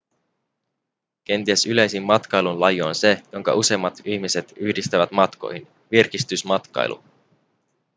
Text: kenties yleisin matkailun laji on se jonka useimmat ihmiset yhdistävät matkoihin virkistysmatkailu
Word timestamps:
kenties 1.25 1.65
yleisin 1.65 2.03
matkailun 2.03 2.59
laji 2.59 2.81
on 2.81 2.95
se 2.95 3.23
jonka 3.31 3.53
useimmat 3.53 3.93
ihmiset 4.05 4.53
yhdistävät 4.55 5.11
matkoihin 5.11 5.67
virkistysmatkailu 5.91 7.03